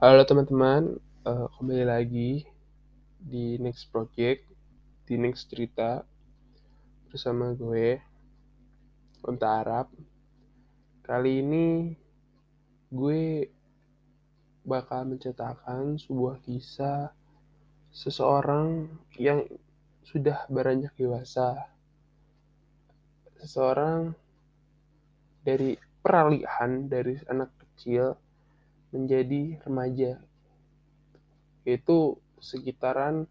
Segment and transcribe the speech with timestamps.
[0.00, 0.96] Halo teman-teman,
[1.28, 2.48] uh, kembali lagi
[3.20, 4.48] di Next Project,
[5.04, 6.00] di Next Cerita
[7.12, 8.00] bersama gue,
[9.28, 9.92] Unta Arab.
[11.04, 11.92] Kali ini
[12.88, 13.44] gue
[14.64, 17.12] bakal menceritakan sebuah kisah
[17.92, 18.88] seseorang
[19.20, 19.44] yang
[20.00, 21.68] sudah beranjak dewasa.
[23.36, 24.16] Seseorang
[25.44, 28.16] dari peralihan dari anak kecil
[28.90, 30.18] menjadi remaja
[31.64, 33.28] itu sekitaran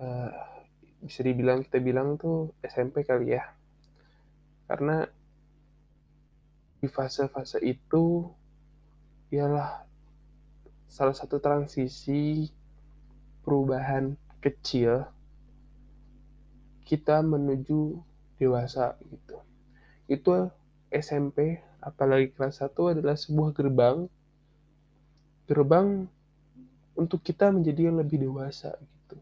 [0.00, 0.32] uh,
[0.98, 3.54] bisa dibilang kita bilang tuh SMP kali ya
[4.66, 5.06] karena
[6.78, 8.26] di fase-fase itu
[9.34, 9.82] ialah
[10.86, 12.48] salah satu transisi
[13.42, 15.06] perubahan kecil
[16.88, 18.00] kita menuju
[18.40, 19.36] dewasa gitu.
[20.08, 20.48] Itu
[20.88, 24.08] SMP apalagi kelas 1 adalah sebuah gerbang
[25.48, 26.04] gerbang
[26.92, 29.16] untuk kita menjadi lebih dewasa gitu.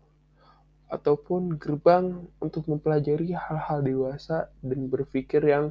[0.90, 5.70] Ataupun gerbang untuk mempelajari hal-hal dewasa dan berpikir yang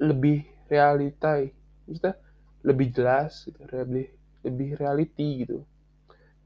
[0.00, 1.44] lebih realita
[1.84, 2.16] maksudnya
[2.64, 4.06] lebih jelas gitu lebih
[4.46, 5.66] lebih reality gitu.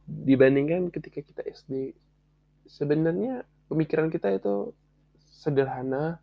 [0.09, 1.92] Dibandingkan ketika kita SD
[2.65, 4.72] sebenarnya pemikiran kita itu
[5.28, 6.19] sederhana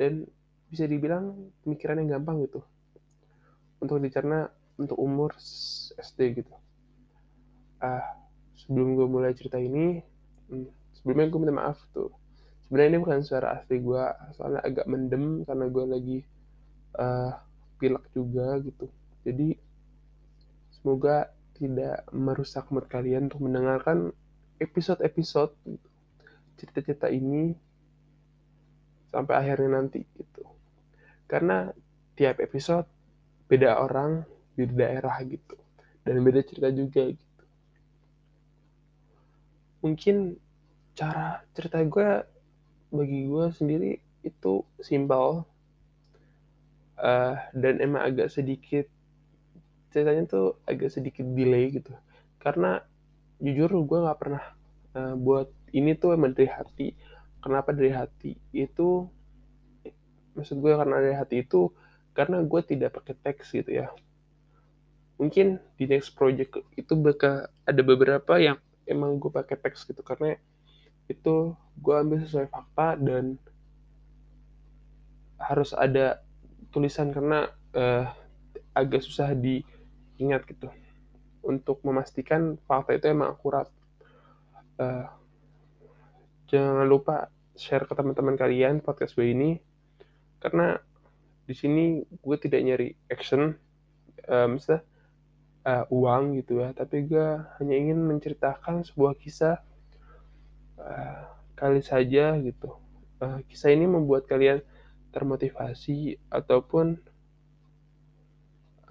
[0.00, 0.24] dan
[0.72, 2.64] bisa dibilang pemikiran yang gampang gitu
[3.78, 5.34] untuk dicerna untuk umur
[5.98, 6.54] SD gitu.
[7.82, 8.18] Ah,
[8.54, 10.02] sebelum gue mulai cerita ini,
[10.50, 12.10] hmm, sebelumnya gue minta maaf tuh.
[12.66, 14.04] Sebenarnya ini bukan suara asli gue,
[14.36, 16.18] soalnya agak mendem karena gue lagi
[17.00, 17.32] uh,
[17.80, 18.86] pilek juga gitu.
[19.24, 19.56] Jadi
[20.74, 24.14] semoga tidak merusak mood kalian untuk mendengarkan
[24.62, 25.88] episode-episode gitu.
[26.58, 27.54] cerita-cerita ini
[29.14, 30.42] sampai akhirnya nanti gitu.
[31.30, 31.70] Karena
[32.18, 32.90] tiap episode
[33.48, 34.22] beda orang
[34.54, 35.56] di daerah gitu.
[36.04, 37.42] Dan beda cerita juga gitu.
[39.82, 40.36] Mungkin
[40.92, 42.08] cara cerita gue
[42.92, 43.92] bagi gue sendiri
[44.22, 45.44] itu simpel.
[46.98, 48.90] Uh, dan emang agak sedikit
[49.94, 51.94] ceritanya tuh agak sedikit delay gitu.
[52.42, 52.82] Karena
[53.38, 54.44] jujur gue nggak pernah
[54.98, 56.92] uh, buat ini tuh emang dari hati.
[57.38, 59.06] Kenapa dari hati itu
[60.34, 61.70] maksud gue karena dari hati itu
[62.18, 63.94] karena gue tidak pakai teks gitu ya.
[65.22, 68.58] Mungkin di next project itu bakal ada beberapa yang
[68.90, 70.34] emang gue pakai teks gitu karena
[71.06, 73.38] itu gue ambil sesuai fakta dan
[75.38, 76.18] harus ada
[76.74, 78.10] tulisan karena uh,
[78.74, 80.74] agak susah diingat gitu.
[81.46, 83.70] Untuk memastikan fakta itu emang akurat.
[84.74, 85.06] Uh,
[86.50, 89.62] jangan lupa share ke teman-teman kalian podcast gue ini
[90.38, 90.82] karena
[91.48, 93.56] di sini gue tidak nyari action
[94.28, 94.84] um, misalnya
[95.64, 96.76] uh, uang gitu ya.
[96.76, 99.56] Tapi gue hanya ingin menceritakan sebuah kisah
[100.76, 101.24] uh,
[101.56, 102.76] kali saja gitu.
[103.24, 104.60] Uh, kisah ini membuat kalian
[105.08, 107.00] termotivasi ataupun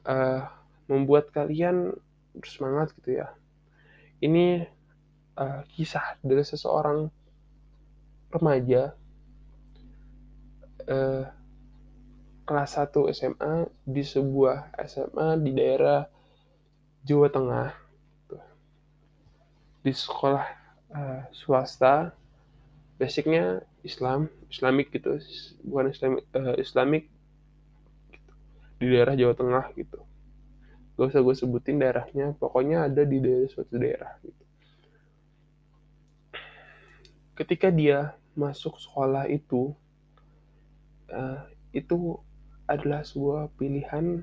[0.09, 0.49] uh,
[0.89, 1.93] membuat kalian
[2.33, 3.37] bersemangat gitu ya.
[4.17, 4.65] Ini
[5.37, 7.13] uh, kisah dari seseorang
[8.33, 8.97] remaja.
[10.87, 11.36] Uh,
[12.47, 16.07] kelas 1 SMA di sebuah SMA di daerah
[17.03, 17.69] Jawa Tengah.
[19.83, 20.47] Di sekolah
[20.95, 22.15] uh, swasta.
[22.95, 25.19] Basicnya Islam Islamik gitu.
[25.67, 27.11] Bukan Islamik uh, Islamik
[28.15, 28.33] gitu.
[28.79, 29.99] di daerah Jawa Tengah gitu.
[30.95, 32.31] Gak usah gue sebutin daerahnya.
[32.39, 34.43] Pokoknya ada di daerah suatu daerah gitu.
[37.37, 39.75] Ketika dia masuk sekolah itu
[41.11, 41.43] uh,
[41.75, 42.17] itu
[42.67, 44.21] adalah sebuah pilihan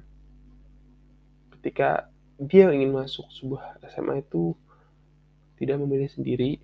[1.58, 4.52] ketika dia ingin masuk sebuah SMA itu
[5.56, 6.60] tidak memilih sendiri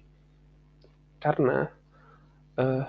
[1.20, 1.72] karena
[2.60, 2.84] uh,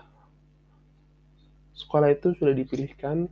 [1.75, 3.27] sekolah itu sudah dipilihkan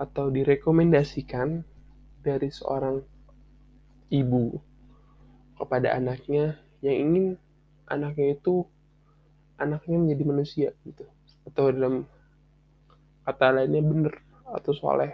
[0.00, 1.62] atau direkomendasikan
[2.24, 3.04] dari seorang
[4.08, 4.56] ibu
[5.60, 7.26] kepada anaknya yang ingin
[7.86, 8.64] anaknya itu
[9.60, 11.04] anaknya menjadi manusia gitu.
[11.44, 12.08] Atau dalam
[13.28, 15.12] kata lainnya benar atau soleh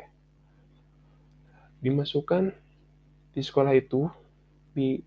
[1.81, 2.53] dimasukkan
[3.33, 4.11] di sekolah itu
[4.75, 5.01] di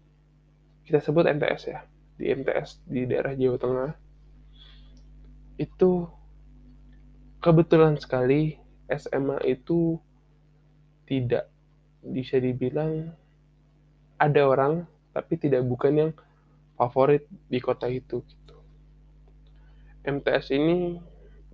[0.84, 1.80] kita sebut MTS ya
[2.18, 3.92] di MTS di daerah Jawa Tengah
[5.62, 6.08] itu
[7.44, 8.58] kebetulan sekali
[8.90, 10.00] SMA itu
[11.06, 11.52] tidak
[12.04, 13.12] bisa dibilang
[14.18, 16.12] ada orang tapi tidak bukan yang
[16.75, 18.58] favorit di kota itu gitu.
[20.04, 21.00] MTS ini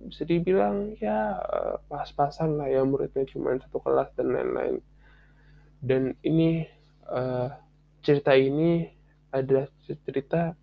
[0.06, 1.36] bisa dibilang ya
[1.92, 4.76] pas-pasan lah ya muridnya cuma satu kelas dan lain-lain
[5.84, 6.64] dan ini
[7.08, 7.52] uh,
[8.00, 8.88] cerita ini
[9.30, 10.56] adalah cerita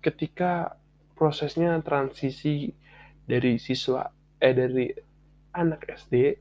[0.00, 0.76] ketika
[1.16, 2.72] prosesnya transisi
[3.24, 4.04] dari siswa
[4.40, 4.92] eh dari
[5.56, 6.36] anak SD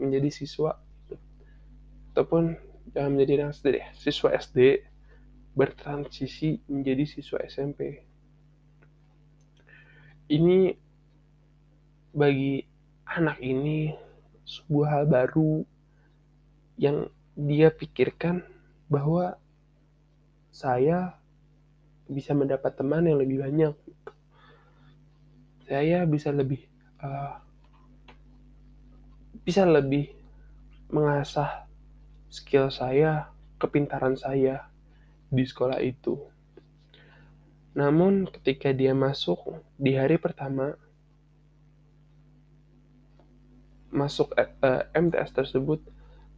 [0.00, 0.74] menjadi siswa
[2.14, 2.54] ataupun
[2.94, 4.58] jangan menjadi anak SD deh, siswa SD
[5.54, 8.02] bertransisi menjadi siswa SMP.
[10.30, 10.74] Ini
[12.14, 12.62] bagi
[13.10, 13.90] anak ini
[14.46, 15.66] sebuah hal baru
[16.78, 18.46] yang dia pikirkan
[18.86, 19.34] bahwa
[20.54, 21.18] saya
[22.06, 23.74] bisa mendapat teman yang lebih banyak.
[25.66, 26.62] Saya bisa lebih
[27.02, 27.42] uh,
[29.42, 30.14] bisa lebih
[30.94, 31.66] mengasah
[32.30, 34.70] skill saya, kepintaran saya
[35.34, 36.14] di sekolah itu.
[37.74, 40.78] Namun ketika dia masuk di hari pertama,
[43.94, 45.78] masuk uh, eh, MTS tersebut,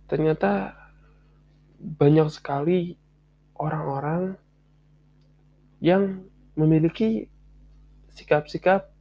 [0.07, 0.77] ternyata
[1.81, 3.01] banyak sekali
[3.57, 4.37] orang-orang
[5.81, 6.25] yang
[6.57, 7.29] memiliki
[8.13, 8.93] sikap-sikap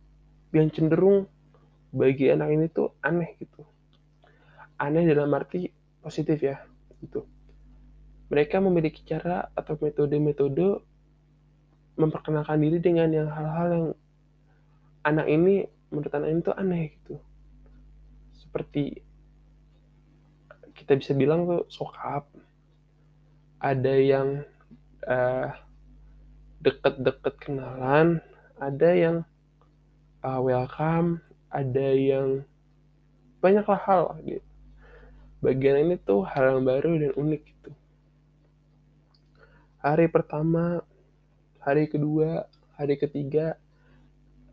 [0.56, 1.28] yang cenderung
[1.92, 3.68] bagi anak ini tuh aneh gitu.
[4.80, 5.72] Aneh dalam arti
[6.04, 6.60] positif ya
[7.04, 7.24] itu
[8.30, 10.82] mereka memiliki cara atau metode-metode
[11.96, 13.88] memperkenalkan diri dengan yang hal-hal yang
[15.06, 15.56] anak ini
[15.94, 17.16] menurut anak ini tuh aneh gitu
[18.56, 19.04] seperti
[20.72, 22.24] kita bisa bilang tuh sokap
[23.60, 24.48] ada yang
[25.04, 25.52] uh,
[26.64, 28.24] deket-deket kenalan
[28.56, 29.28] ada yang
[30.24, 31.20] uh, welcome
[31.52, 32.48] ada yang
[33.44, 34.48] banyaklah hal gitu
[35.44, 37.72] bagian ini tuh hal yang baru dan unik gitu.
[39.84, 40.82] Hari pertama,
[41.62, 43.54] hari kedua, hari ketiga,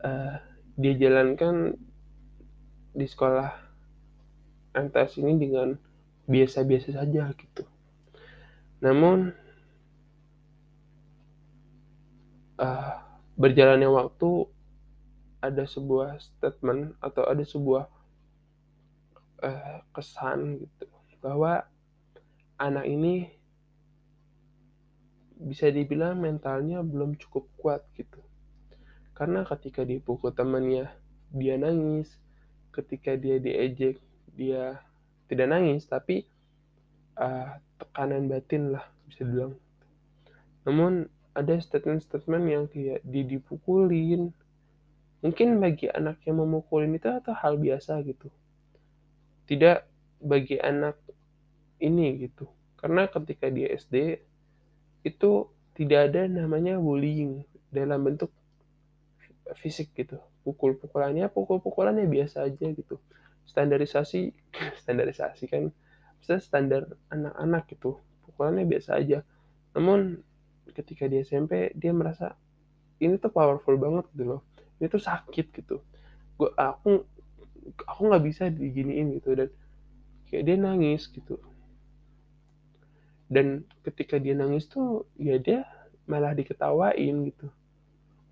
[0.05, 0.37] uh,
[0.77, 1.73] dia jalankan
[2.93, 3.72] di sekolah
[4.73, 5.77] MTS ini dengan
[6.25, 7.63] biasa-biasa saja gitu.
[8.81, 9.31] Namun
[12.59, 12.95] uh,
[13.37, 14.49] berjalannya waktu
[15.43, 17.83] ada sebuah statement atau ada sebuah
[19.43, 20.87] uh, kesan gitu
[21.19, 21.63] bahwa
[22.59, 23.31] anak ini
[25.43, 28.23] bisa dibilang mentalnya belum cukup kuat gitu
[29.11, 30.87] karena ketika dipukul temannya
[31.35, 32.15] dia nangis
[32.71, 33.99] ketika dia diejek
[34.33, 34.81] dia
[35.29, 36.25] tidak nangis tapi
[37.17, 39.53] uh, tekanan batin lah bisa dibilang.
[40.63, 44.31] Namun ada statement-statement yang kayak dia dipukulin.
[45.23, 48.27] Mungkin bagi anak yang memukulin itu atau hal biasa gitu.
[49.47, 49.77] Tidak
[50.23, 50.99] bagi anak
[51.79, 52.47] ini gitu.
[52.77, 54.19] Karena ketika di SD
[55.07, 55.31] itu
[55.73, 58.29] tidak ada namanya bullying dalam bentuk
[59.55, 60.19] fisik gitu.
[60.43, 62.99] Pukul-pukulannya pukul-pukulannya biasa aja gitu
[63.47, 64.31] standarisasi
[64.81, 65.69] standarisasi kan
[66.23, 67.99] bisa standar anak-anak gitu.
[68.23, 69.27] Pukulannya biasa aja.
[69.75, 70.23] Namun
[70.71, 72.39] ketika di SMP dia merasa
[73.03, 74.41] ini tuh powerful banget gitu loh.
[74.79, 75.83] Ini tuh sakit gitu.
[76.39, 77.03] Gua aku
[77.83, 79.35] aku nggak bisa diginiin gitu.
[79.35, 79.51] Dan
[80.31, 81.35] kayak dia nangis gitu.
[83.27, 85.67] Dan ketika dia nangis tuh ya dia
[86.07, 87.51] malah diketawain gitu.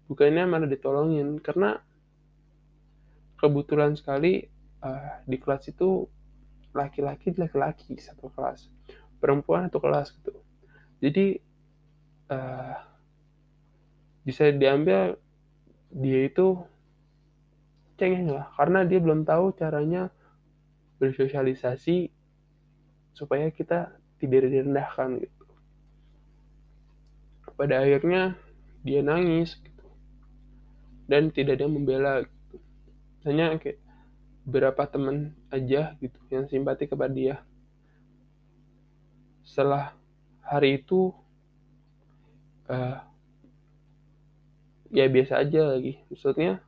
[0.07, 1.43] Bukannya malah ditolongin.
[1.43, 1.75] Karena
[3.35, 4.47] kebetulan sekali
[4.81, 6.05] uh, di kelas itu
[6.73, 8.67] laki-laki laki-laki satu kelas.
[9.21, 10.33] Perempuan satu kelas gitu.
[11.01, 11.37] Jadi
[12.29, 12.75] uh,
[14.21, 15.17] bisa diambil
[15.91, 16.61] dia itu
[17.97, 20.09] cengeng lah karena dia belum tahu caranya
[21.01, 22.13] bersosialisasi
[23.17, 25.45] supaya kita tidak direndahkan gitu.
[27.57, 28.37] Pada akhirnya
[28.85, 29.85] dia nangis gitu.
[31.09, 32.57] Dan tidak ada yang membela gitu.
[33.27, 33.80] hanya kayak
[34.41, 37.35] beberapa teman aja gitu yang simpati kepada dia.
[39.45, 39.93] Setelah
[40.41, 41.13] hari itu
[42.69, 42.99] uh,
[44.89, 46.01] ya biasa aja lagi.
[46.09, 46.61] Maksudnya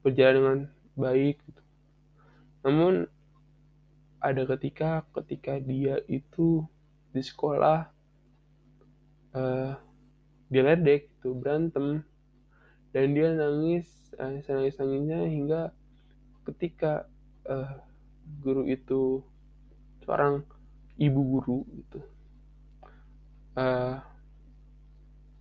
[0.00, 0.60] berjalan dengan
[0.98, 1.62] baik gitu.
[2.66, 3.06] namun
[4.18, 6.66] ada ketika ketika dia itu
[7.14, 7.86] di sekolah
[9.30, 9.72] uh,
[10.48, 12.02] dia ledek itu berantem.
[12.88, 13.84] Dan dia nangis
[14.16, 15.62] eh, nangis nangisnya hingga
[16.48, 17.04] ketika
[17.44, 17.76] uh,
[18.40, 19.20] guru itu
[20.04, 20.40] seorang
[20.96, 22.00] ibu guru gitu
[23.60, 24.00] uh,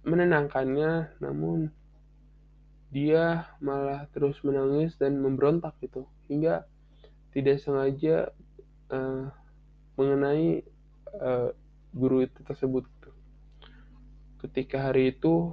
[0.04, 1.72] menenangkannya namun
[2.92, 6.64] dia malah terus menangis dan memberontak gitu hingga
[7.36, 8.32] tidak sengaja
[8.92, 9.28] uh,
[10.00, 10.64] mengenai
[11.20, 11.52] uh,
[11.92, 13.12] guru itu tersebut gitu.
[14.48, 15.52] ketika hari itu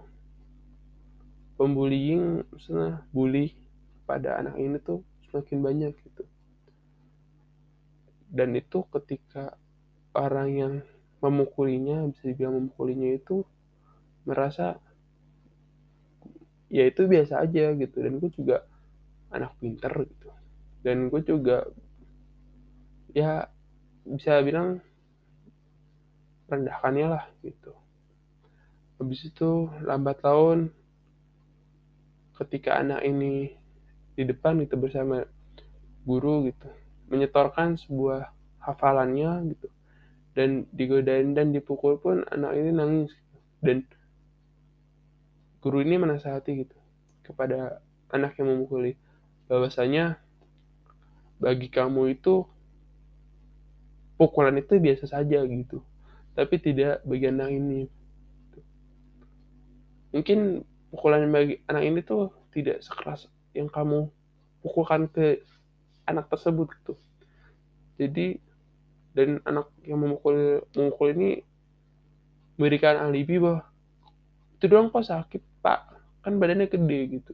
[1.59, 3.55] pembullying misalnya bully
[4.07, 5.03] pada anak ini tuh
[5.35, 6.23] semakin banyak gitu.
[8.31, 9.59] Dan itu ketika
[10.15, 10.75] orang yang
[11.19, 13.43] memukulinya bisa dibilang memukulinya itu
[14.23, 14.79] merasa
[16.71, 17.99] ya itu biasa aja gitu.
[17.99, 18.63] Dan gue juga
[19.35, 20.31] anak pinter gitu.
[20.87, 21.67] Dan gue juga
[23.11, 23.51] ya
[24.07, 24.79] bisa bilang
[26.47, 27.75] rendahkannya lah gitu.
[29.03, 30.71] Habis itu lambat laun
[32.39, 33.64] ketika anak ini
[34.15, 35.27] di depan gitu bersama
[36.07, 36.71] guru gitu.
[37.11, 38.31] Menyetorkan sebuah
[38.63, 39.69] hafalannya gitu.
[40.35, 43.39] Dan digodain dan dipukul pun anak ini nangis gitu.
[43.65, 43.79] dan
[45.65, 46.77] guru ini menasihati gitu
[47.25, 47.81] kepada
[48.13, 48.99] anak yang memukuli.
[49.49, 50.21] Bahwasanya
[51.41, 52.45] bagi kamu itu
[54.21, 55.83] pukulan itu biasa saja gitu.
[56.35, 57.83] Tapi tidak bagi anak ini.
[60.15, 60.63] Mungkin
[60.95, 64.11] pukulan bagi anak ini tuh tidak sekeras yang kamu
[64.61, 65.41] pukulkan ke
[66.05, 66.95] anak tersebut gitu.
[67.97, 68.43] Jadi
[69.15, 71.41] dan anak yang memukul memukul ini
[72.59, 73.63] memberikan alibi bahwa
[74.59, 75.81] itu doang kok sakit pak.
[76.21, 77.33] Kan badannya gede gitu.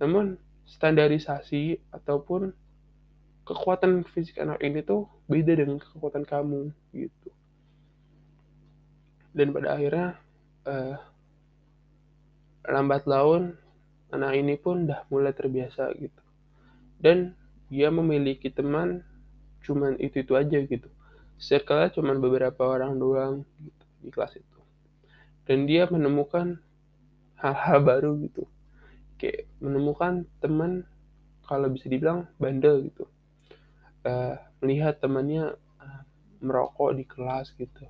[0.00, 2.54] Namun standarisasi ataupun
[3.44, 7.28] kekuatan fisik anak ini tuh beda dengan kekuatan kamu gitu.
[9.34, 10.18] Dan pada akhirnya
[10.66, 10.96] uh,
[12.70, 13.58] lambat laun
[14.10, 16.22] anak ini pun udah mulai terbiasa gitu.
[17.00, 17.34] Dan
[17.70, 19.06] dia memiliki teman
[19.62, 20.88] cuman itu itu aja gitu.
[21.40, 24.58] Circle cuman beberapa orang doang gitu di kelas itu.
[25.48, 26.60] Dan dia menemukan
[27.40, 28.44] hal-hal baru gitu.
[29.16, 30.84] Kayak menemukan teman
[31.46, 33.08] kalau bisa dibilang bandel gitu.
[34.04, 36.02] Uh, melihat temannya uh,
[36.44, 37.88] merokok di kelas gitu.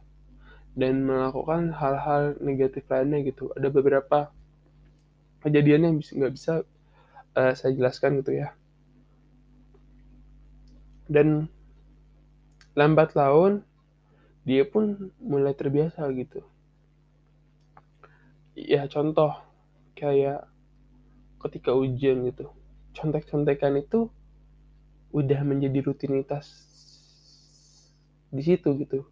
[0.76, 3.50] Dan melakukan hal-hal negatif lainnya gitu.
[3.58, 4.30] Ada beberapa
[5.40, 6.52] kejadian yang bisa nggak bisa
[7.36, 8.52] uh, saya jelaskan gitu ya.
[11.10, 11.50] Dan
[12.78, 13.66] lambat laun
[14.46, 16.40] dia pun mulai terbiasa gitu.
[18.54, 19.34] Ya contoh
[19.96, 20.46] kayak
[21.40, 22.52] ketika ujian gitu.
[22.94, 24.10] Contek-contekan itu
[25.10, 26.70] udah menjadi rutinitas
[28.30, 29.06] di situ gitu.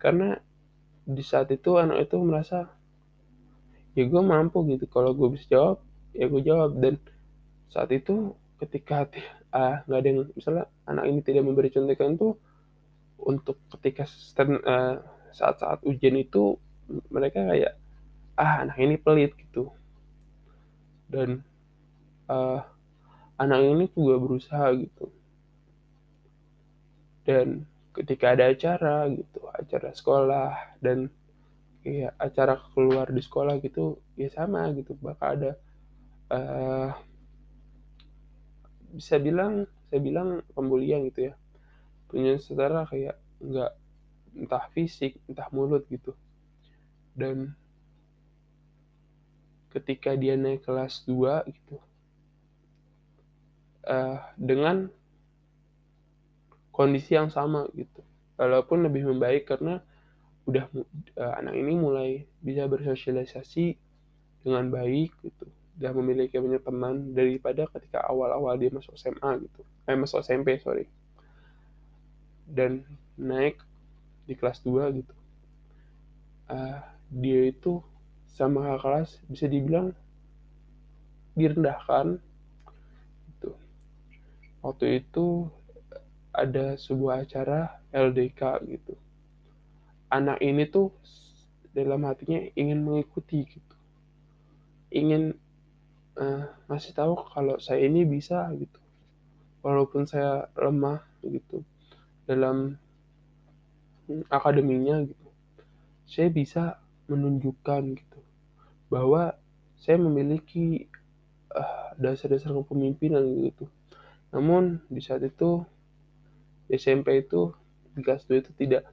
[0.00, 0.38] Karena
[1.08, 2.77] di saat itu anak itu merasa
[3.98, 4.86] ya gue mampu gitu.
[4.86, 5.82] Kalau gue bisa jawab
[6.14, 6.78] ya gue jawab.
[6.78, 6.94] Dan
[7.66, 9.10] saat itu ketika
[9.50, 12.38] ah nggak ada yang misalnya anak ini tidak memberi contekan tuh
[13.18, 15.02] untuk ketika stand, uh,
[15.34, 16.54] saat-saat ujian itu
[17.10, 17.74] mereka kayak
[18.38, 19.74] ah anak ini pelit gitu.
[21.10, 21.42] Dan
[22.30, 22.62] uh,
[23.34, 25.10] anak ini juga berusaha gitu.
[27.26, 27.66] Dan
[27.98, 31.10] ketika ada acara gitu acara sekolah dan
[31.86, 34.94] ya acara keluar di sekolah gitu ya sama gitu.
[34.98, 35.50] Bakal ada
[36.32, 36.90] uh,
[38.94, 41.34] bisa bilang saya bilang pembulian gitu ya.
[42.08, 43.72] Punya saudara kayak nggak
[44.38, 46.14] entah fisik entah mulut gitu.
[47.18, 47.54] Dan
[49.68, 51.76] ketika dia naik kelas 2 gitu
[53.84, 54.88] uh, dengan
[56.72, 58.04] kondisi yang sama gitu.
[58.38, 59.82] Walaupun lebih membaik karena
[60.48, 60.64] udah
[61.20, 63.76] uh, anak ini mulai bisa bersosialisasi
[64.40, 65.44] dengan baik gitu.
[65.76, 69.60] Udah memiliki banyak teman daripada ketika awal-awal dia masuk SMA gitu.
[69.84, 70.88] Eh masuk SMP sorry.
[72.48, 72.80] Dan
[73.20, 73.60] naik
[74.24, 75.14] di kelas 2 gitu.
[76.48, 76.80] Uh,
[77.12, 77.84] dia itu
[78.32, 79.92] sama kakak kelas bisa dibilang
[81.36, 82.16] direndahkan
[83.36, 83.52] gitu.
[84.64, 85.52] Waktu itu
[86.32, 88.96] ada sebuah acara LDK gitu
[90.08, 90.92] anak ini tuh
[91.72, 93.76] dalam hatinya ingin mengikuti gitu.
[94.88, 95.36] Ingin
[96.16, 98.80] uh, ngasih tahu kalau saya ini bisa gitu.
[99.60, 101.60] Walaupun saya lemah gitu.
[102.24, 102.80] Dalam
[104.32, 105.28] akademinya gitu.
[106.08, 108.20] Saya bisa menunjukkan gitu
[108.88, 109.36] bahwa
[109.76, 110.88] saya memiliki
[111.52, 113.68] uh, dasar-dasar kepemimpinan gitu.
[114.32, 115.64] Namun di saat itu
[116.68, 117.52] SMP itu
[117.96, 118.84] di kelas 2 itu tidak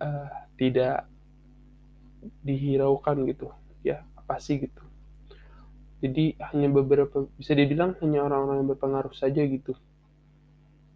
[0.00, 1.08] uh, tidak
[2.42, 3.52] dihiraukan gitu.
[3.84, 4.82] Ya apa sih gitu.
[6.02, 9.72] Jadi hanya beberapa bisa dibilang hanya orang-orang yang berpengaruh saja gitu.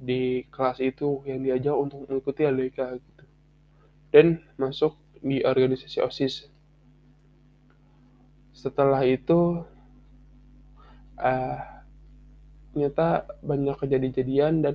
[0.00, 3.25] Di kelas itu yang diajak untuk mengikuti LDK gitu.
[4.11, 6.50] Dan masuk di organisasi OSIS.
[8.52, 9.64] Setelah itu
[11.16, 11.61] uh,
[12.73, 14.75] ternyata banyak kejadian-kejadian dan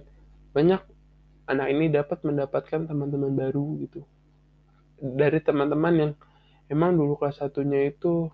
[0.56, 0.82] banyak
[1.46, 4.02] anak ini dapat mendapatkan teman-teman baru gitu
[5.00, 6.12] dari teman-teman yang
[6.72, 8.32] emang dulu kelas satunya itu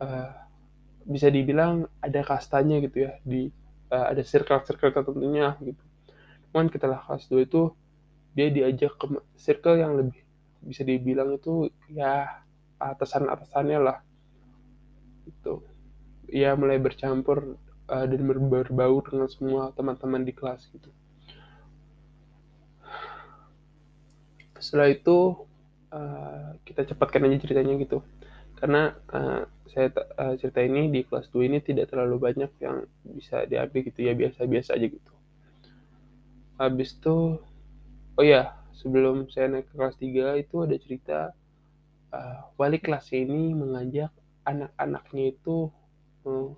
[0.00, 0.32] uh,
[1.08, 3.48] bisa dibilang ada kastanya gitu ya di
[3.92, 5.82] uh, ada circle-circle tertentunya gitu.
[6.50, 7.62] Cuman kita kelas 2 itu
[8.36, 9.06] dia diajak ke
[9.36, 10.20] circle yang lebih
[10.62, 12.44] bisa dibilang itu ya
[12.78, 13.98] atasan-atasannya lah.
[15.28, 15.64] Itu
[16.28, 17.56] ya mulai bercampur
[17.88, 20.92] uh, dan berbaur dengan semua teman-teman di kelas gitu
[24.58, 25.46] setelah itu
[25.94, 28.02] uh, kita cepatkan aja ceritanya gitu.
[28.58, 33.46] Karena uh, saya uh, cerita ini di kelas 2 ini tidak terlalu banyak yang bisa
[33.46, 35.12] diambil gitu ya biasa-biasa aja gitu.
[36.58, 37.38] Habis itu
[38.18, 41.18] oh ya sebelum saya naik ke kelas 3 itu ada cerita
[42.14, 44.10] uh, wali kelasnya ini mengajak
[44.42, 45.70] anak-anaknya itu
[46.26, 46.50] uh,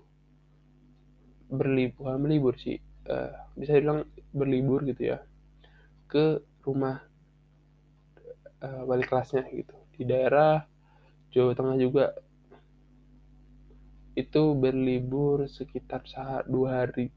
[1.51, 2.79] berlibur melibur sih
[3.11, 5.19] uh, bisa dibilang berlibur gitu ya
[6.07, 7.10] ke rumah
[8.63, 9.77] uh, wali kelasnya gitu.
[9.97, 10.65] Di daerah
[11.33, 12.07] Jawa Tengah juga.
[14.17, 17.09] Itu berlibur sekitar saat dua hari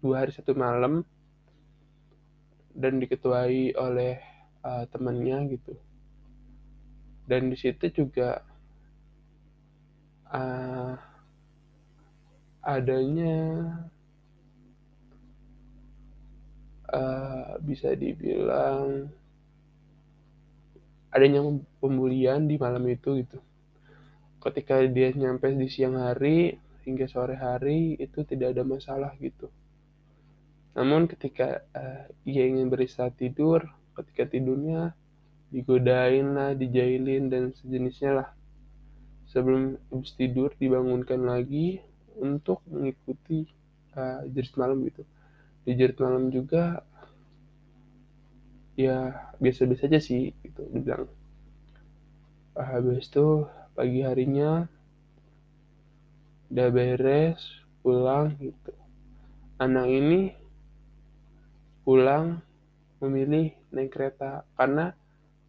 [0.00, 1.04] dua hari satu malam.
[2.72, 4.22] Dan diketuai oleh
[4.62, 5.74] uh, temannya gitu.
[7.28, 8.40] Dan di situ juga
[10.32, 10.96] uh,
[12.64, 13.68] adanya
[16.92, 19.12] uh, bisa dibilang
[21.14, 21.40] adanya
[21.80, 23.38] pembulian di malam itu gitu
[24.38, 29.50] ketika dia nyampe di siang hari hingga sore hari itu tidak ada masalah gitu.
[30.78, 33.66] Namun ketika uh, ia ingin beristirahat tidur,
[33.98, 34.94] ketika tidurnya
[35.50, 38.28] digodain lah, dijailin dan sejenisnya lah.
[39.28, 41.82] Sebelum habis tidur dibangunkan lagi
[42.16, 43.44] untuk mengikuti
[43.98, 45.04] uh, jerit malam gitu.
[45.66, 46.80] Di jerit malam juga
[48.78, 51.10] ya biasa-biasa aja sih gitu dibilang.
[52.54, 53.42] Habis itu
[53.74, 54.70] pagi harinya
[56.54, 57.42] udah beres
[57.82, 58.70] pulang gitu.
[59.58, 60.30] Anak ini
[61.82, 62.38] pulang
[63.02, 64.46] memilih naik kereta.
[64.54, 64.94] Karena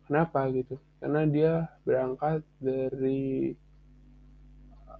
[0.10, 0.82] kenapa gitu?
[0.98, 3.54] Karena dia berangkat dari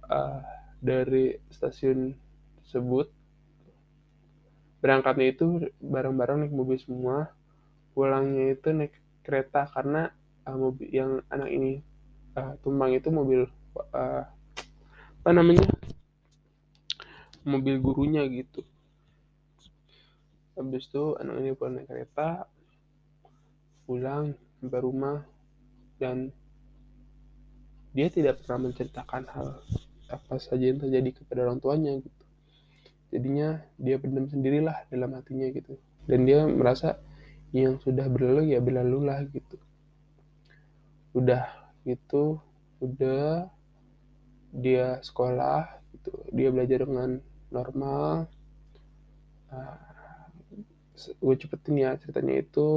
[0.06, 0.38] uh,
[0.78, 2.14] dari stasiun
[2.62, 3.10] tersebut.
[4.78, 7.39] Berangkatnya itu bareng-bareng naik mobil semua
[7.92, 8.94] pulangnya itu naik
[9.26, 10.10] kereta karena
[10.46, 11.82] uh, mobil yang anak ini
[12.38, 13.46] uh, tumbang itu mobil
[13.94, 14.24] uh,
[15.20, 15.68] apa namanya
[17.44, 18.64] mobil gurunya gitu.
[20.56, 22.48] Habis itu anak ini pulang naik kereta
[23.88, 25.18] pulang sampai rumah
[25.98, 26.30] dan
[27.90, 29.58] dia tidak pernah menceritakan hal
[30.10, 32.24] apa saja yang terjadi kepada orang tuanya gitu.
[33.10, 35.74] Jadinya dia pendam sendirilah dalam hatinya gitu.
[36.06, 37.02] Dan dia merasa
[37.50, 39.58] yang sudah berlalu ya berlalu lah gitu.
[41.14, 41.50] Udah
[41.82, 42.38] itu
[42.78, 43.50] udah
[44.54, 46.14] dia sekolah gitu.
[46.30, 47.18] Dia belajar dengan
[47.50, 48.30] normal.
[49.50, 49.78] Uh,
[50.94, 52.70] gue cepetin ya ceritanya itu.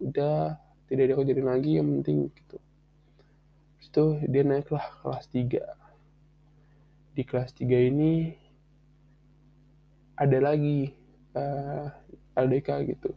[0.00, 2.58] Udah tidak ada kejadian lagi yang penting gitu.
[3.80, 5.80] Terus itu dia naiklah kelas 3
[7.16, 8.32] di kelas 3 ini
[10.20, 10.92] ada lagi
[11.32, 11.88] uh,
[12.36, 13.10] LDK gitu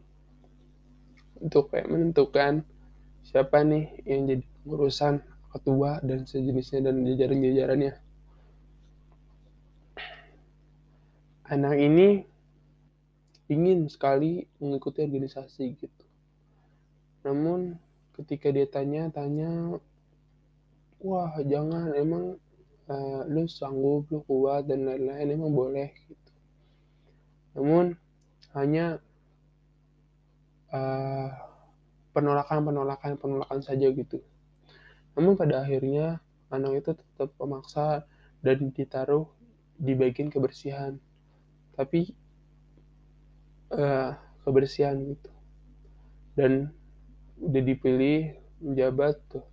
[1.43, 2.63] untuk kayak menentukan
[3.27, 5.19] siapa nih yang jadi urusan
[5.51, 7.93] ketua dan sejenisnya dan jajaran-jajarannya.
[11.51, 12.23] Anak ini
[13.51, 16.05] ingin sekali mengikuti organisasi gitu.
[17.27, 17.75] Namun
[18.17, 19.77] ketika dia tanya-tanya,
[21.03, 22.39] wah jangan emang
[22.87, 26.31] uh, lu sanggup, lu kuat dan lain-lain emang boleh gitu.
[27.59, 27.93] Namun
[28.57, 28.97] hanya
[30.73, 31.29] uh,
[32.11, 34.21] penolakan, penolakan, saja gitu
[35.13, 38.05] namun pada akhirnya anak itu tetap memaksa
[38.41, 39.29] dan ditaruh
[39.77, 40.97] di bagian kebersihan.
[41.73, 42.13] Tapi
[43.73, 44.13] uh,
[44.45, 45.29] kebersihan gitu.
[46.33, 46.73] Dan
[47.37, 49.45] udah dipilih menjabat tuh.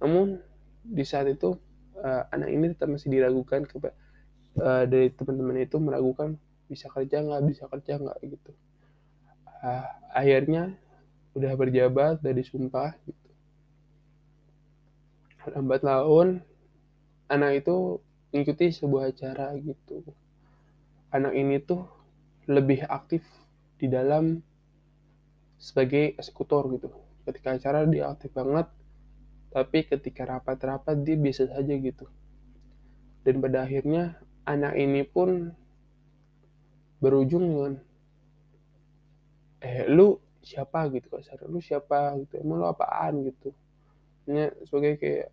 [0.00, 0.40] Namun
[0.84, 1.56] di saat itu
[2.00, 6.36] uh, anak ini tetap masih diragukan ke uh, dari teman-teman itu meragukan
[6.68, 8.50] bisa kerja nggak bisa kerja nggak gitu
[9.62, 10.74] uh, akhirnya
[11.32, 13.28] udah berjabat udah disumpah gitu.
[15.48, 16.44] Lambat laun
[17.32, 17.98] anak itu
[18.30, 20.04] mengikuti sebuah acara gitu.
[21.14, 21.88] Anak ini tuh
[22.46, 23.24] lebih aktif
[23.80, 24.42] di dalam
[25.56, 26.90] sebagai eksekutor gitu.
[27.22, 28.68] Ketika acara dia aktif banget
[29.52, 32.08] tapi ketika rapat-rapat dia biasa saja gitu.
[33.22, 34.16] Dan pada akhirnya
[34.48, 35.52] anak ini pun
[36.98, 37.74] berujung dengan
[39.62, 42.42] eh lu siapa gitu kasar lu siapa gitu?
[42.42, 43.54] Emang lu apaan gitu?
[44.26, 45.28] Hanya sebagai kayak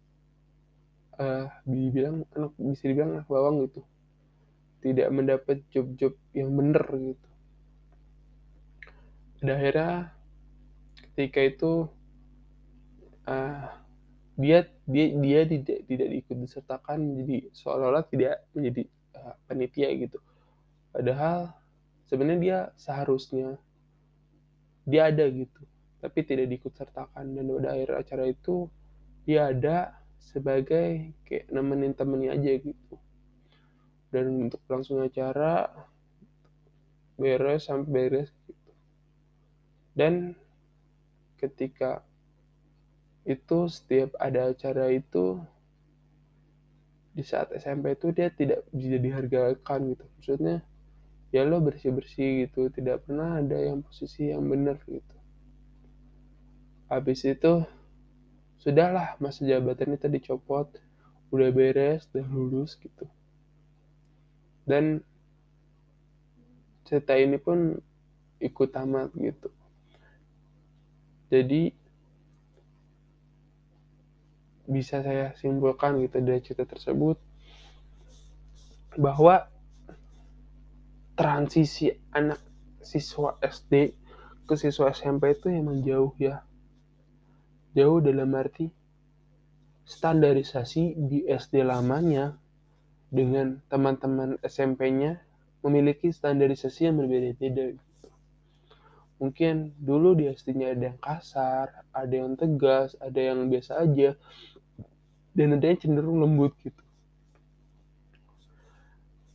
[1.17, 3.81] uh, dibilang anak bisa dibilang anak bawang gitu.
[4.79, 7.27] Tidak mendapat job-job yang benar gitu.
[9.39, 9.93] Pada akhirnya
[11.15, 11.73] ketika itu
[13.27, 13.67] uh,
[14.39, 18.83] dia dia dia tidak tidak ikut disertakan jadi seolah-olah tidak menjadi
[19.19, 20.19] uh, panitia gitu.
[20.95, 21.51] Padahal
[22.07, 23.59] sebenarnya dia seharusnya
[24.89, 25.61] dia ada gitu.
[26.01, 27.37] Tapi tidak diikut sertakan.
[27.37, 28.65] Dan pada akhir acara itu
[29.23, 32.95] dia ada sebagai kayak nemenin temennya aja gitu.
[34.09, 35.69] Dan untuk langsung acara
[37.15, 38.71] beres sampai beres gitu.
[39.93, 40.33] Dan
[41.37, 42.01] ketika
[43.29, 45.37] itu setiap ada acara itu
[47.13, 50.05] di saat SMP itu dia tidak bisa dihargakan gitu.
[50.17, 50.55] Maksudnya
[51.29, 55.17] ya lo bersih bersih gitu tidak pernah ada yang posisi yang benar gitu.
[56.89, 57.61] Habis itu
[58.57, 60.73] sudahlah masa jabatan itu dicopot
[61.29, 63.05] udah beres udah lulus gitu.
[64.65, 65.05] Dan
[66.89, 67.77] cerita ini pun
[68.41, 69.53] ikut tamat gitu.
[71.29, 71.69] Jadi
[74.69, 77.17] bisa saya simpulkan gitu dari cerita tersebut
[78.97, 79.45] bahwa
[81.19, 82.39] transisi anak
[82.79, 83.91] siswa SD
[84.47, 86.47] ke siswa SMP itu emang jauh ya
[87.75, 88.71] jauh dalam arti
[89.83, 92.39] standarisasi di SD lamanya
[93.09, 95.17] dengan teman-teman SMP-nya
[95.65, 98.07] memiliki standarisasi yang berbeda-beda gitu.
[99.19, 104.15] Mungkin dulu di SD-nya ada yang kasar, ada yang tegas, ada yang biasa aja,
[105.35, 106.83] dan ada yang cenderung lembut gitu.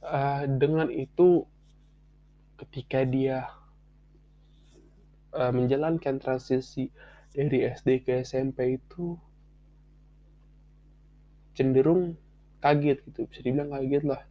[0.05, 1.44] Uh, dengan itu,
[2.55, 3.51] ketika dia
[5.35, 6.90] uh, menjalankan transisi
[7.35, 9.19] dari SD ke SMP itu
[11.59, 12.14] cenderung
[12.62, 13.27] kaget gitu.
[13.27, 14.23] Bisa dibilang kaget lah.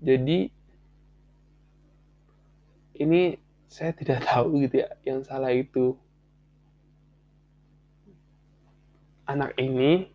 [0.00, 0.48] Jadi
[3.00, 3.36] ini
[3.68, 5.96] saya tidak tahu gitu ya yang salah itu.
[9.28, 10.10] Anak ini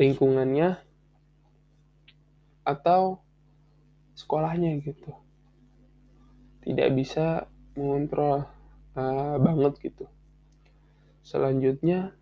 [0.00, 0.80] lingkungannya
[2.64, 3.20] atau
[4.16, 5.12] sekolahnya gitu
[6.62, 7.46] tidak bisa
[7.78, 8.46] mengontrol
[8.98, 10.06] uh, banget gitu
[11.28, 12.16] Selanjutnya,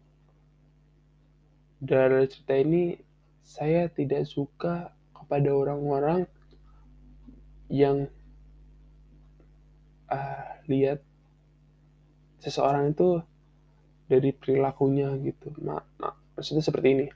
[1.79, 2.99] dari cerita ini
[3.47, 6.27] saya tidak suka kepada orang-orang
[7.71, 8.11] yang
[10.11, 11.07] uh, lihat
[12.43, 13.23] seseorang itu
[14.11, 15.55] dari perilakunya gitu.
[15.63, 17.07] Nah, nah, maksudnya seperti ini.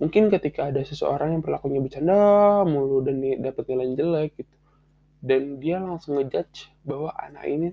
[0.00, 4.53] Mungkin ketika ada seseorang yang perilakunya bercanda mulu dan dapat nilai jelek gitu,
[5.24, 7.68] dan dia langsung ngejudge bahwa anak ini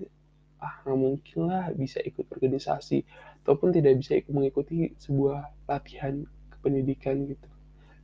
[0.56, 3.04] ah nggak mungkin lah bisa ikut organisasi
[3.44, 7.48] ataupun tidak bisa ikut mengikuti sebuah latihan kependidikan gitu.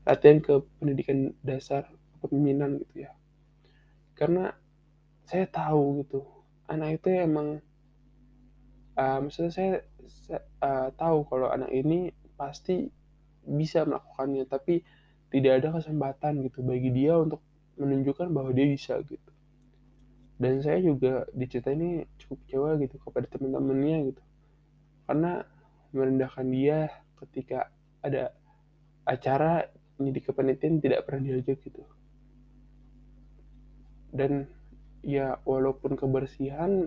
[0.05, 1.89] Latihan ke pendidikan dasar
[2.21, 3.17] kepemimpinan gitu ya.
[4.13, 4.53] Karena
[5.25, 6.21] saya tahu gitu
[6.69, 7.65] anak itu emang
[9.01, 9.73] uh, maksudnya saya,
[10.61, 12.85] uh, tahu kalau anak ini pasti
[13.49, 14.85] bisa melakukannya tapi
[15.33, 17.41] tidak ada kesempatan gitu bagi dia untuk
[17.81, 19.38] menunjukkan bahwa dia bisa gitu
[20.39, 24.23] dan saya juga di cerita ini cukup kecewa gitu kepada teman-temannya gitu.
[25.11, 25.43] Karena
[25.91, 28.31] merendahkan dia ketika ada
[29.03, 29.67] acara
[29.99, 31.83] di kepenitian tidak pernah diajak gitu.
[34.15, 34.47] Dan
[35.03, 36.87] ya walaupun kebersihan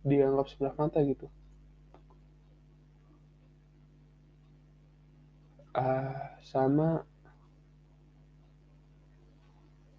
[0.00, 1.28] dianggap sebelah mata gitu.
[5.76, 7.04] Uh, sama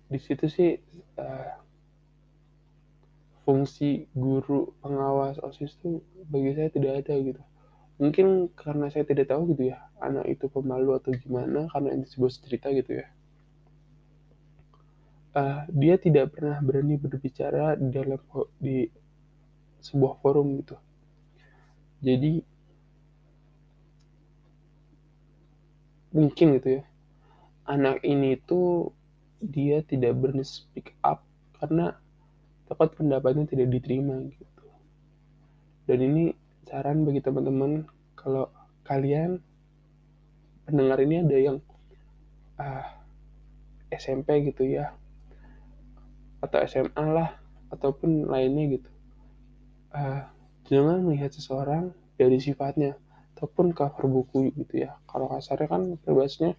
[0.10, 0.82] di situ sih
[1.22, 1.67] uh,
[3.48, 7.40] fungsi guru pengawas osis itu bagi saya tidak ada gitu.
[7.96, 12.32] Mungkin karena saya tidak tahu gitu ya anak itu pemalu atau gimana karena ini sebuah
[12.44, 13.08] cerita gitu ya.
[15.32, 18.20] Uh, dia tidak pernah berani berbicara dalam
[18.60, 18.92] di
[19.80, 20.76] sebuah forum gitu.
[22.04, 22.44] Jadi
[26.12, 26.84] mungkin gitu ya
[27.70, 28.96] anak ini tuh
[29.44, 31.22] dia tidak berani speak up
[31.62, 31.94] karena
[32.68, 34.68] takut pendapatnya tidak diterima gitu.
[35.88, 36.24] Dan ini
[36.68, 37.88] saran bagi teman-teman
[38.20, 38.52] kalau
[38.84, 39.40] kalian
[40.68, 41.58] pendengar ini ada yang
[42.60, 42.86] uh, ah,
[43.88, 44.92] SMP gitu ya
[46.44, 47.40] atau SMA lah
[47.72, 48.90] ataupun lainnya gitu
[49.96, 50.28] uh,
[50.68, 53.00] jangan melihat seseorang dari sifatnya
[53.38, 54.98] ataupun cover buku gitu ya.
[55.06, 56.58] Kalau kasarnya kan berbahasnya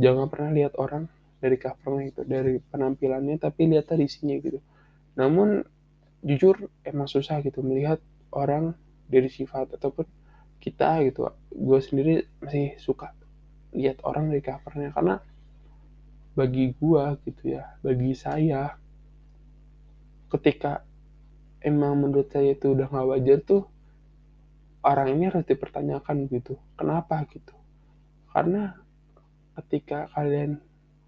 [0.00, 1.06] jangan pernah lihat orang
[1.38, 4.58] dari covernya itu dari penampilannya tapi lihat dari isinya gitu
[5.16, 5.64] namun
[6.20, 7.98] jujur emang susah gitu melihat
[8.32, 8.76] orang
[9.08, 10.04] dari sifat ataupun
[10.60, 11.30] kita gitu.
[11.52, 13.16] Gue sendiri masih suka
[13.76, 15.16] lihat orang dari covernya karena
[16.36, 18.76] bagi gue gitu ya bagi saya
[20.28, 20.84] ketika
[21.64, 23.64] emang menurut saya itu udah nggak wajar tuh
[24.84, 27.56] orang ini harus dipertanyakan gitu kenapa gitu?
[28.32, 28.76] Karena
[29.56, 30.60] ketika kalian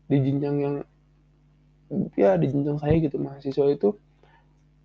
[0.09, 0.77] di jenjang yang
[2.17, 3.89] ya di jenjang saya gitu mahasiswa itu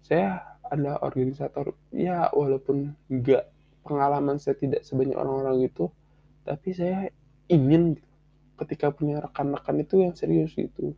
[0.03, 1.75] saya ada organisator.
[1.91, 3.51] Ya walaupun enggak
[3.83, 5.91] pengalaman saya tidak sebanyak orang-orang itu
[6.43, 7.11] tapi saya
[7.47, 8.11] ingin gitu,
[8.63, 10.95] ketika punya rekan-rekan itu yang serius gitu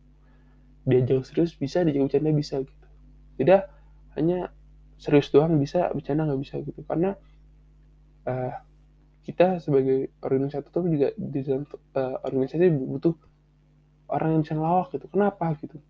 [0.86, 2.86] dia jauh serius bisa dia bercanda bisa gitu.
[3.42, 3.62] Tidak
[4.14, 4.54] hanya
[4.96, 6.80] serius doang bisa bercanda nggak bisa gitu.
[6.86, 7.10] Karena
[8.30, 8.54] uh,
[9.26, 13.18] kita sebagai organisator juga di dalam uh, organisasi butuh
[14.14, 15.06] orang yang bisa ngelawak gitu.
[15.10, 15.82] Kenapa gitu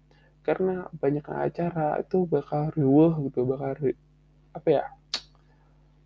[0.47, 3.75] karena banyak acara itu bakal riuh gitu bakal
[4.55, 4.85] apa ya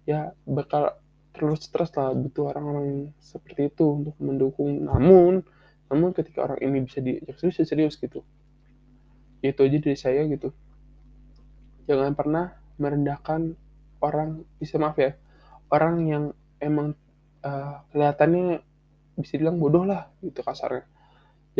[0.08, 0.96] ya bakal
[1.36, 4.80] terus stres lah butuh orang-orang seperti itu untuk mendukung.
[4.80, 5.44] Namun
[5.92, 8.24] namun ketika orang ini bisa diajak serius ya serius gitu.
[9.44, 10.56] Itu aja dari saya gitu.
[11.84, 13.52] Jangan pernah merendahkan
[14.00, 15.12] orang bisa maaf ya
[15.68, 16.24] orang yang
[16.64, 16.96] emang
[17.44, 18.64] uh, kelihatannya
[19.20, 20.88] bisa bilang bodoh lah gitu kasarnya.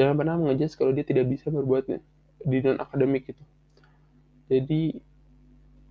[0.01, 2.01] Jangan pernah mengejudge kalau dia tidak bisa berbuatnya
[2.45, 3.43] di non akademik gitu
[4.51, 4.99] jadi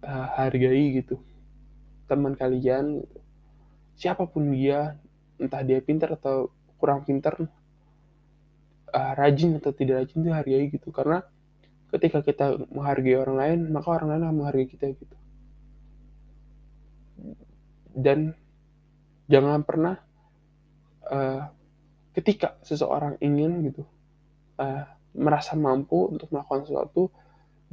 [0.04, 1.16] uh, hargai gitu.
[2.12, 3.08] Teman kalian
[3.96, 5.00] siapa pun dia
[5.40, 7.40] entah dia pintar atau kurang pintar
[8.92, 10.92] uh, rajin atau tidak rajin itu hargai gitu.
[10.92, 11.24] Karena
[11.96, 15.16] ketika kita menghargai orang lain maka orang lain akan menghargai kita gitu.
[17.96, 18.36] Dan
[19.32, 19.96] jangan pernah
[21.08, 21.48] uh,
[22.12, 23.88] ketika seseorang ingin gitu
[24.60, 27.10] uh, merasa mampu untuk melakukan sesuatu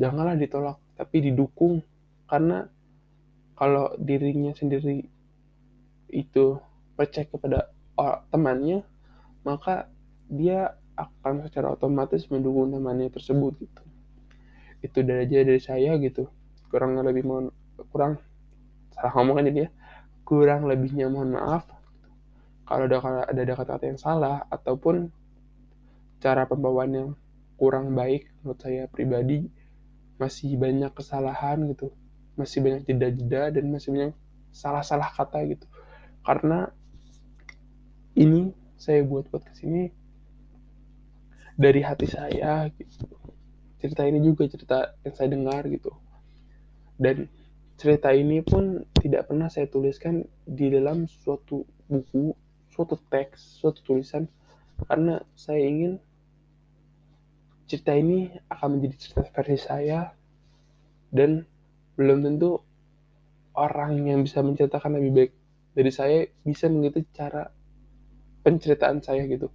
[0.01, 1.85] janganlah ditolak tapi didukung.
[2.27, 2.67] Karena
[3.57, 5.07] kalau dirinya sendiri
[6.11, 6.59] itu
[6.97, 7.71] percaya kepada
[8.29, 8.85] temannya
[9.47, 9.89] maka
[10.27, 13.83] dia akan secara otomatis mendukung temannya tersebut gitu.
[14.83, 16.29] Itu aja dari saya gitu.
[16.73, 17.53] Kurang lebih mohon
[17.93, 18.19] kurang
[18.97, 19.69] salah ngomong kan jadi
[20.27, 21.69] kurang lebihnya mohon maaf.
[22.67, 22.99] Kalau ada
[23.31, 25.15] ada kata-kata yang salah ataupun
[26.19, 27.09] cara pembawaan yang
[27.57, 29.49] kurang baik menurut saya pribadi
[30.17, 31.93] masih banyak kesalahan gitu.
[32.37, 34.15] Masih banyak jeda-jeda dan masih banyak
[34.53, 35.67] salah-salah kata gitu.
[36.25, 36.73] Karena
[38.17, 39.93] ini saya buat buat ke sini
[41.57, 43.09] dari hati saya gitu.
[43.81, 45.93] Cerita ini juga cerita yang saya dengar gitu.
[46.97, 47.29] Dan
[47.77, 52.33] cerita ini pun tidak pernah saya tuliskan di dalam suatu buku
[52.73, 54.29] suatu teks suatu tulisan.
[54.89, 56.01] Karena saya ingin
[57.67, 60.15] cerita ini akan menjadi cerita versi saya
[61.11, 61.43] dan
[61.99, 62.63] belum tentu
[63.59, 65.33] orang yang bisa menceritakan lebih baik
[65.75, 67.51] dari saya bisa mengikuti cara
[68.47, 69.51] penceritaan saya gitu.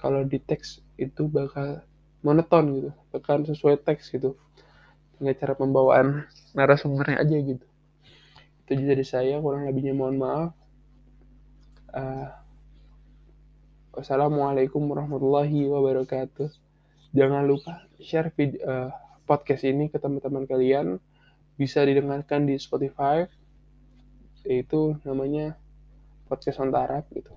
[0.00, 1.84] Kalau di teks itu bakal
[2.24, 4.40] monoton gitu bahkan sesuai teks gitu.
[5.20, 6.24] Tinggal cara pembawaan
[6.56, 7.66] narasumbernya aja gitu.
[8.64, 10.50] Itu juga dari saya kurang lebihnya mohon maaf.
[11.94, 12.26] Uh,
[13.94, 16.63] wassalamualaikum warahmatullahi wabarakatuh
[17.14, 18.90] jangan lupa share video, uh,
[19.24, 20.98] podcast ini ke teman-teman kalian.
[21.54, 23.24] Bisa didengarkan di Spotify.
[24.44, 25.56] Yaitu namanya
[26.28, 27.32] podcast Arab gitu.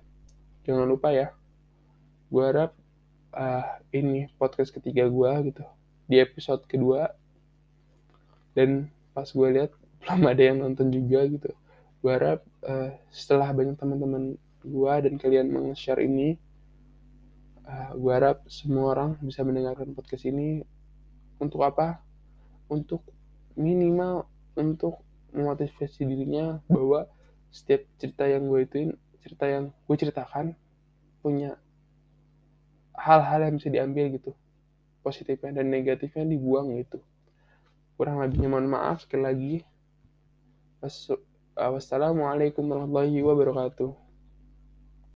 [0.65, 1.31] Jangan lupa ya.
[2.27, 2.75] Gue harap
[3.31, 5.63] uh, ini podcast ketiga gue gitu.
[6.09, 7.13] Di episode kedua.
[8.57, 9.71] Dan pas gue lihat
[10.03, 11.53] belum ada yang nonton juga gitu.
[12.01, 14.35] Gue harap uh, setelah banyak teman-teman
[14.65, 16.35] gue dan kalian meng-share ini
[17.67, 20.63] uh, gue harap semua orang bisa mendengarkan podcast ini.
[21.37, 22.01] Untuk apa?
[22.71, 23.03] Untuk
[23.53, 24.25] minimal
[24.57, 25.03] untuk
[25.35, 27.05] memotivasi dirinya bahwa
[27.53, 30.55] setiap cerita yang gue ituin cerita yang gue ceritakan
[31.21, 31.59] punya
[32.95, 34.31] hal-hal yang bisa diambil gitu.
[35.05, 37.03] Positifnya dan negatifnya dibuang gitu.
[37.99, 39.55] Kurang lebihnya mohon maaf sekali lagi.
[41.57, 44.06] Wassalamualaikum warahmatullahi wabarakatuh